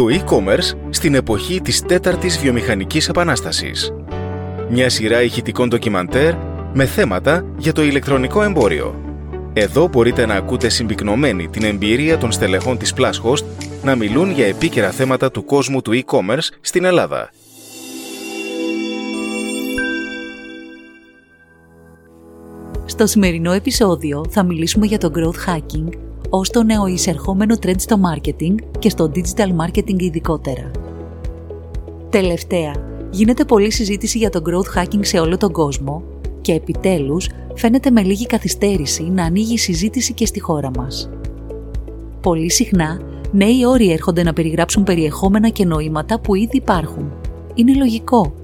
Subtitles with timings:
[0.00, 3.92] Το e-commerce στην εποχή της τέταρτης βιομηχανικής επανάστασης.
[4.70, 6.34] Μια σειρά ηχητικών ντοκιμαντέρ
[6.72, 8.94] με θέματα για το ηλεκτρονικό εμπόριο.
[9.52, 13.44] Εδώ μπορείτε να ακούτε συμπυκνωμένη την εμπειρία των στελεχών της Plushost
[13.82, 17.30] να μιλούν για επίκαιρα θέματα του κόσμου του e-commerce στην Ελλάδα.
[22.84, 28.00] Στο σημερινό επεισόδιο θα μιλήσουμε για το growth hacking ως το νέο εισερχόμενο trend στο
[28.12, 30.70] marketing και στο digital marketing ειδικότερα.
[32.10, 32.72] Τελευταία,
[33.10, 36.02] γίνεται πολλή συζήτηση για το growth hacking σε όλο τον κόσμο
[36.40, 41.10] και επιτέλους φαίνεται με λίγη καθυστέρηση να ανοίγει η συζήτηση και στη χώρα μας.
[42.20, 43.00] Πολύ συχνά,
[43.32, 47.12] νέοι όροι έρχονται να περιγράψουν περιεχόμενα και νοήματα που ήδη υπάρχουν.
[47.54, 48.34] Είναι λογικό.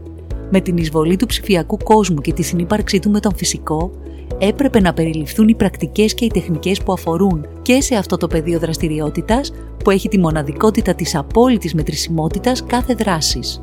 [0.50, 3.90] Με την εισβολή του ψηφιακού κόσμου και τη συνύπαρξή του με τον φυσικό,
[4.38, 8.58] έπρεπε να περιληφθούν οι πρακτικές και οι τεχνικές που αφορούν και σε αυτό το πεδίο
[8.58, 9.52] δραστηριότητας
[9.84, 13.60] που έχει τη μοναδικότητα της απόλυτης μετρησιμότητας κάθε δράσης.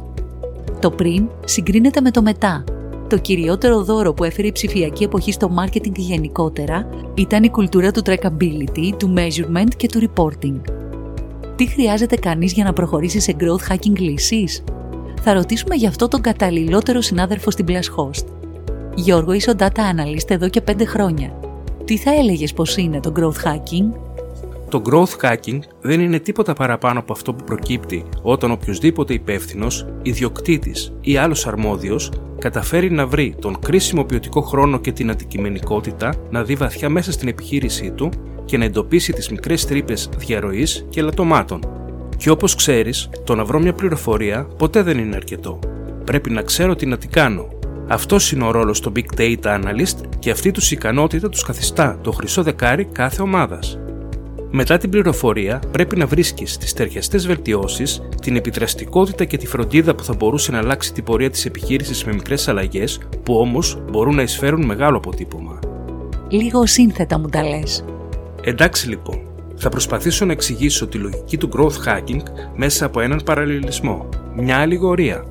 [0.79, 2.63] Το πριν συγκρίνεται με το μετά.
[3.07, 8.01] Το κυριότερο δώρο που έφερε η ψηφιακή εποχή στο marketing γενικότερα ήταν η κουλτούρα του
[8.05, 10.61] trackability, του measurement και του reporting.
[11.55, 14.63] Τι χρειάζεται κανείς για να προχωρήσει σε growth hacking λύσεις;
[15.21, 18.42] Θα ρωτήσουμε γι' αυτό τον καταλληλότερο συνάδελφο στην Plus Host.
[18.95, 21.39] Γιώργο, είσαι ο Data Analyst εδώ και 5 χρόνια.
[21.85, 23.99] Τι θα έλεγες πως είναι το Growth Hacking?
[24.69, 30.93] Το growth hacking δεν είναι τίποτα παραπάνω από αυτό που προκύπτει όταν οποιοδήποτε υπεύθυνος, ιδιοκτήτης
[31.01, 36.55] ή άλλος αρμόδιος καταφέρει να βρει τον κρίσιμο ποιοτικό χρόνο και την αντικειμενικότητα να δει
[36.55, 38.09] βαθιά μέσα στην επιχείρησή του
[38.45, 41.61] και να εντοπίσει τις μικρές τρύπες διαρροής και λατωμάτων.
[42.17, 45.59] Και όπως ξέρεις, το να βρω μια πληροφορία ποτέ δεν είναι αρκετό.
[46.03, 47.47] Πρέπει να ξέρω τι να τη κάνω,
[47.87, 52.11] αυτός είναι ο ρόλος του Big Data Analyst και αυτή τους ικανότητα τους καθιστά το
[52.11, 53.77] χρυσό δεκάρι κάθε ομάδας.
[54.55, 60.03] Μετά την πληροφορία, πρέπει να βρίσκεις τις ταιριαστές βελτιώσεις, την επιδραστικότητα και τη φροντίδα που
[60.03, 64.21] θα μπορούσε να αλλάξει την πορεία της επιχείρησης με μικρές αλλαγές, που όμως μπορούν να
[64.21, 65.59] εισφέρουν μεγάλο αποτύπωμα.
[66.29, 67.85] Λίγο σύνθετα μου τα λες.
[68.41, 69.21] Εντάξει λοιπόν,
[69.55, 72.21] θα προσπαθήσω να εξηγήσω τη λογική του growth hacking
[72.55, 75.25] μέσα από έναν παραλληλισμό, μια αλληγορία.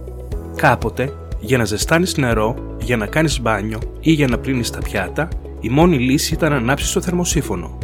[0.56, 1.12] Κάποτε
[1.44, 5.28] για να ζεστάνεις νερό, για να κάνεις μπάνιο ή για να πλύνεις τα πιάτα,
[5.60, 7.78] η μόνη λύση ήταν να ανάψεις το θερμοσύφωνο.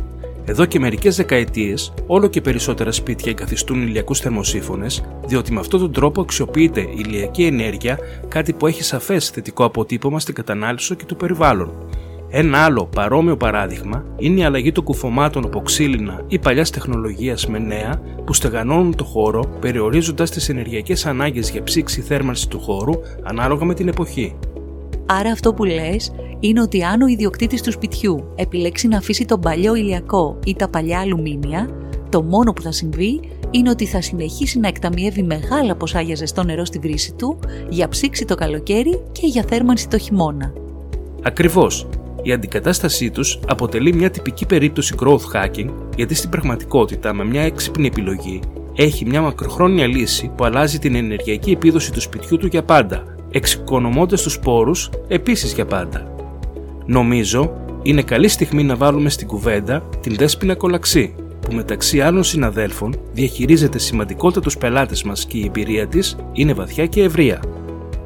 [0.45, 5.93] Εδώ και μερικές δεκαετίες, όλο και περισσότερα σπίτια εγκαθιστούν ηλιακούς θερμοσύφωνες, διότι με αυτόν τον
[5.93, 7.99] τρόπο αξιοποιείται η ηλιακή ενέργεια,
[8.29, 11.73] κάτι που έχει σαφές θετικό αποτύπωμα στην κατανάλωση και του περιβάλλον.
[12.31, 17.59] Ένα άλλο παρόμοιο παράδειγμα είναι η αλλαγή των κουφωμάτων από ξύλινα ή παλιάς τεχνολογίας με
[17.59, 23.65] νέα που στεγανώνουν το χώρο περιορίζοντας τις ενεργειακές ανάγκες για ψήξη θέρμανσης του χώρου ανάλογα
[23.65, 24.37] με την εποχή.
[25.07, 29.41] Άρα αυτό που λες είναι ότι αν ο ιδιοκτήτης του σπιτιού επιλέξει να αφήσει τον
[29.41, 31.69] παλιό ηλιακό ή τα παλιά αλουμίνια,
[32.09, 36.45] το μόνο που θα συμβεί είναι ότι θα συνεχίσει να εκταμιεύει μεγάλα ποσά για ζεστό
[36.45, 40.53] νερό στη βρύση του, για ψήξη το καλοκαίρι και για θέρμανση το χειμώνα.
[41.23, 41.87] Ακριβώς
[42.23, 47.87] η αντικατάστασή τους αποτελεί μια τυπική περίπτωση growth hacking, γιατί στην πραγματικότητα, με μια έξυπνη
[47.87, 48.41] επιλογή,
[48.75, 54.23] έχει μια μακροχρόνια λύση που αλλάζει την ενεργειακή επίδοση του σπιτιού του για πάντα, εξοικονομώντας
[54.23, 56.15] τους πόρους επίσης για πάντα.
[56.87, 57.53] Νομίζω
[57.83, 63.79] είναι καλή στιγμή να βάλουμε στην κουβέντα την Δέσποινα Κολαξή, που μεταξύ άλλων συναδέλφων διαχειρίζεται
[63.79, 67.41] σημαντικότατους πελάτες μας και η εμπειρία της είναι βαθιά και ευρεία.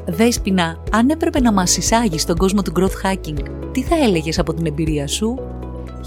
[0.07, 3.43] Δέσποινα, αν έπρεπε να μας εισάγεις στον κόσμο του growth hacking,
[3.73, 5.39] τι θα έλεγες από την εμπειρία σου;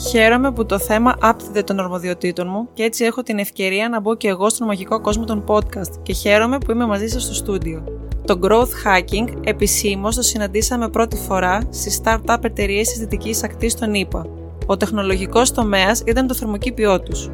[0.10, 4.16] Χαίρομαι που το θέμα άπτυται των αρμοδιοτήτων μου και έτσι έχω την ευκαιρία να μπω
[4.16, 7.84] και εγώ στον μαγικό κόσμο των podcast και χαίρομαι που είμαι μαζί σας στο στούντιο.
[8.26, 13.94] Το growth hacking επισήμως το συναντήσαμε πρώτη φορά στις startup εταιρείες της Δυτικής Ακτής των
[13.94, 14.26] ΗΠΑ.
[14.66, 17.30] Ο τεχνολογικός τομέας ήταν το θερμοκήπιό τους.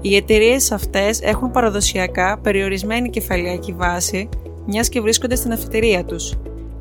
[0.00, 4.28] Οι εταιρείες αυτές έχουν παραδοσιακά περιορισμένη κεφαλαιακή βάση,
[4.66, 6.34] μιας και βρίσκονται στην αφιτερία τους.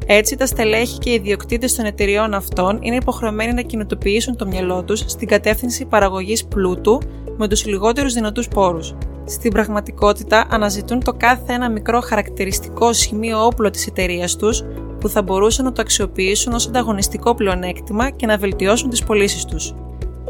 [0.06, 4.84] Έτσι, τα στελέχη και οι ιδιοκτήτες των εταιριών αυτών είναι υποχρεωμένοι να κινητοποιήσουν το μυαλό
[4.84, 7.02] τους στην κατεύθυνση παραγωγής πλούτου
[7.38, 8.96] με τους λιγότερους δυνατούς πόρους.
[9.26, 14.64] Στην πραγματικότητα, αναζητούν το κάθε ένα μικρό χαρακτηριστικό σημείο όπλο της εταιρείας τους
[15.00, 19.74] που θα μπορούσαν να το αξιοποιήσουν ως ανταγωνιστικό πλεονέκτημα και να βελτιώσουν τις πωλήσεις τους.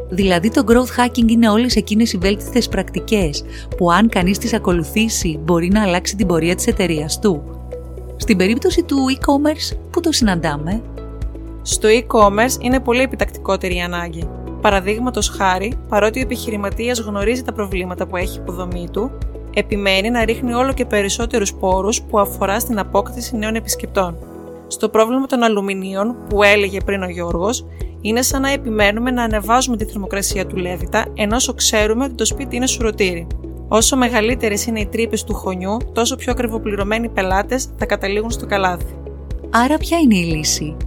[0.09, 3.43] Δηλαδή το growth hacking είναι όλες εκείνες οι βέλτιστες πρακτικές
[3.77, 7.43] που αν κανείς τις ακολουθήσει μπορεί να αλλάξει την πορεία της εταιρείας του.
[8.17, 10.81] Στην περίπτωση του e-commerce, πού το συναντάμε;
[11.61, 14.27] Στο e-commerce είναι πολύ επιτακτικότερη η ανάγκη.
[14.61, 19.11] Παραδείγματος χάρη, παρότι ο επιχειρηματίας γνωρίζει τα προβλήματα που έχει η υποδομή του,
[19.53, 24.17] επιμένει να ρίχνει όλο και περισσότερους πόρους που αφορά στην απόκτηση νέων επισκεπτών.
[24.67, 27.65] Στο πρόβλημα των αλουμινίων, που έλεγε πριν ο Γιώργος,
[28.01, 32.55] είναι σαν να επιμένουμε να ανεβάζουμε τη θερμοκρασία του Λέβητα, ενώ ξέρουμε ότι το σπίτι
[32.55, 33.27] είναι σουρωτήρι.
[33.67, 38.95] Όσο μεγαλύτερες είναι οι τρύπες του χωνιού, τόσο πιο ακριβοπληρωμένοι πελάτες θα καταλήγουν στο καλάθι.
[39.49, 40.77] Άρα, ποια είναι η λύση;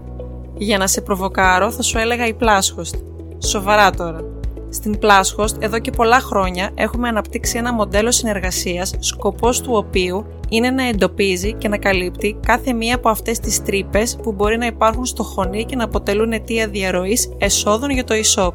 [0.57, 2.99] Για να σε προβοκάρω, θα σου έλεγα η Plashost.
[3.39, 4.38] Σοβαρά τώρα.
[4.71, 10.71] Στην Plashost, εδώ και πολλά χρόνια, έχουμε αναπτύξει ένα μοντέλο συνεργασίας, σκοπός του οποίου είναι
[10.71, 15.05] να εντοπίζει και να καλύπτει κάθε μία από αυτές τις τρύπες που μπορεί να υπάρχουν
[15.05, 18.53] στο χωνί και να αποτελούν αιτία διαρροής εσόδων για το e-shop.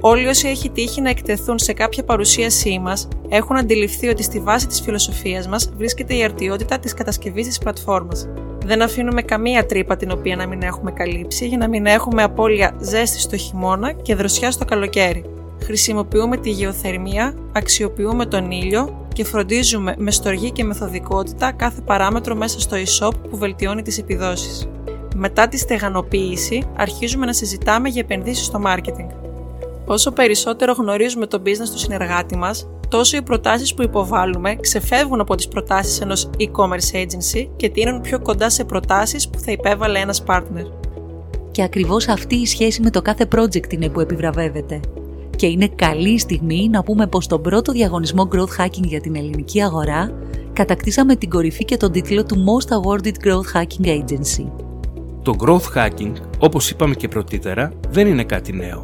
[0.00, 4.66] Όλοι όσοι έχει τύχει να εκτεθούν σε κάποια παρουσίασή μας έχουν αντιληφθεί ότι στη βάση
[4.66, 8.28] της φιλοσοφίας μας βρίσκεται η αρτιότητα της κατασκευής της πλατφόρμας.
[8.66, 12.76] Δεν αφήνουμε καμία τρύπα την οποία να μην έχουμε καλύψει για να μην έχουμε απώλεια
[12.80, 15.24] ζέστη στο χειμώνα και δροσιά στο καλοκαίρι.
[15.62, 22.60] Χρησιμοποιούμε τη γεωθερμία, αξιοποιούμε τον ήλιο και φροντίζουμε με στοργή και μεθοδικότητα κάθε παράμετρο μέσα
[22.60, 24.68] στο e-shop που βελτιώνει τις επιδόσεις.
[25.14, 29.08] Μετά τη στεγανοποίηση, αρχίζουμε να συζητάμε για επενδύσεις στο marketing.
[29.84, 35.34] Όσο περισσότερο γνωρίζουμε το business του συνεργάτη μας, τόσο οι προτάσεις που υποβάλλουμε ξεφεύγουν από
[35.34, 40.24] τις προτάσεις ενός e-commerce agency και τίνουν πιο κοντά σε προτάσεις που θα υπέβαλε ένας
[40.26, 40.66] partner.
[41.50, 44.80] Και ακριβώς αυτή η σχέση με το κάθε project είναι που επιβραβεύεται.
[45.36, 49.62] Και είναι καλή στιγμή να πούμε πως στον πρώτο διαγωνισμό Growth Hacking για την ελληνική
[49.62, 50.12] αγορά
[50.52, 54.46] κατακτήσαμε την κορυφή και τον τίτλο του Most Awarded Growth Hacking Agency.
[55.22, 58.80] Το Growth Hacking, όπως είπαμε και πρωτήτερα, δεν είναι κάτι νέο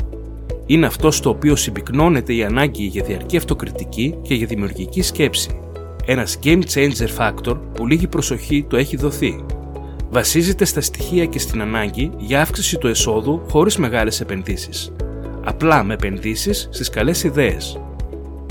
[0.72, 5.60] είναι αυτό στο οποίο συμπυκνώνεται η ανάγκη για διαρκή αυτοκριτική και για δημιουργική σκέψη.
[6.04, 9.44] Ένας game changer factor που λίγη προσοχή το έχει δοθεί.
[10.10, 14.92] Βασίζεται στα στοιχεία και στην ανάγκη για αύξηση του εσόδου χωρίς μεγάλες επενδύσεις.
[15.44, 17.80] Απλά με επενδύσεις στις καλές ιδέες.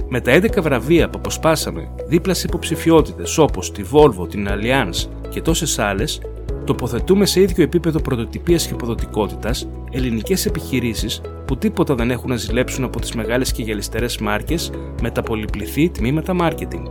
[0.10, 5.42] Με τα 11 βραβεία που αποσπάσαμε δίπλα σε υποψηφιότητες όπως τη Volvo, την Allianz και
[5.42, 6.22] τόσες άλλες,
[6.66, 9.52] τοποθετούμε σε ίδιο επίπεδο πρωτοτυπίας και υποδοτικότητα
[9.92, 11.22] ελληνικές επιχειρήσεις
[11.52, 14.72] που τίποτα δεν έχουν να ζηλέψουν από τις μεγάλες και γελιστερές μάρκες
[15.02, 16.84] με τα πολυπληθή τμήματα marketing.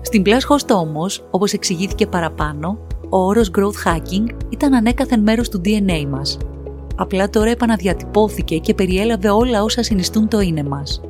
[0.00, 2.78] Στην Plus Host όμως, όπως εξηγήθηκε παραπάνω,
[3.08, 6.38] ο όρος growth hacking ήταν ανέκαθεν μέρος του DNA μας.
[6.96, 11.00] Απλά τώρα επαναδιατυπώθηκε και περιέλαβε όλα όσα συνιστούν το είναι μας.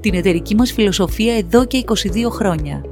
[0.00, 2.82] Την εταιρική μας φιλοσοφία εδώ και 22 χρόνια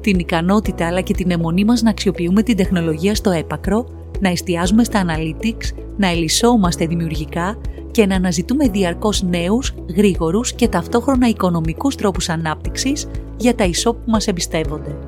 [0.00, 3.86] την ικανότητα αλλά και την αιμονή μας να αξιοποιούμε την τεχνολογία στο έπακρο,
[4.20, 7.58] να εστιάζουμε στα analytics, να ελισσόμαστε δημιουργικά
[7.92, 13.06] και να αναζητούμε διαρκώς νέους, γρήγορους και ταυτόχρονα οικονομικούς τρόπους ανάπτυξης
[13.36, 14.98] για τα ισό που μας εμπιστεύονται.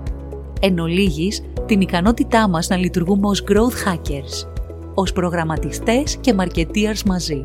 [0.60, 4.48] Εν ολίγης, την ικανότητά μας να λειτουργούμε ως growth hackers,
[4.94, 7.44] ως προγραμματιστές και marketeers μαζί.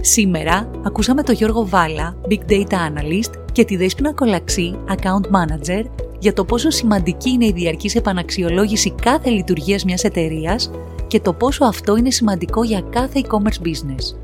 [0.00, 5.84] Σήμερα ακούσαμε τον Γιώργο Βάλα, Big Data Analyst και τη Δέσποινα Κολαξή, Account Manager,
[6.18, 10.70] για το πόσο σημαντική είναι η διαρκής επαναξιολόγηση κάθε λειτουργίας μιας εταιρείας
[11.06, 14.16] και το πόσο αυτό είναι σημαντικό για κάθε e-commerce business.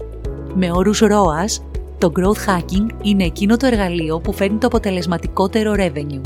[0.54, 1.62] Με όρους ROAS,
[1.98, 6.20] το Growth Hacking είναι εκείνο το εργαλείο που φέρνει το αποτελεσματικότερο revenue.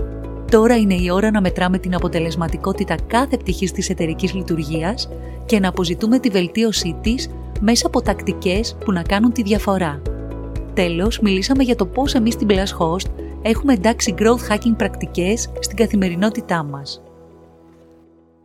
[0.50, 5.08] Τώρα είναι η ώρα να μετράμε την αποτελεσματικότητα κάθε πτυχής της εταιρικής λειτουργίας
[5.46, 7.28] και να αποζητούμε τη βελτίωσή της
[7.60, 10.02] μέσα από τακτικές που να κάνουν τη διαφορά.
[10.74, 13.10] Τέλος, μιλήσαμε για το πώς εμείς στην Plus Host
[13.42, 17.02] έχουμε εντάξει growth hacking πρακτικές στην καθημερινότητά μας.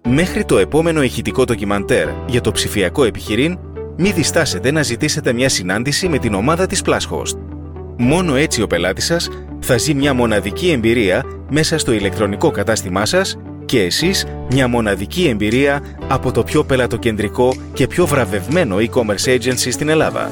[0.07, 3.59] Μέχρι το επόμενο ηχητικό ντοκιμαντέρ για το ψηφιακό επιχειρήν,
[3.97, 7.37] μη διστάσετε να ζητήσετε μια συνάντηση με την ομάδα της Plus Host.
[7.97, 13.37] Μόνο έτσι ο πελάτης σας θα ζει μια μοναδική εμπειρία μέσα στο ηλεκτρονικό κατάστημά σας
[13.65, 19.89] και εσείς μια μοναδική εμπειρία από το πιο πελατοκεντρικό και πιο βραβευμένο e-commerce agency στην
[19.89, 20.31] Ελλάδα.